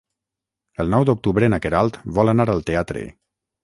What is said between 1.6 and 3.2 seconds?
Queralt vol anar al teatre.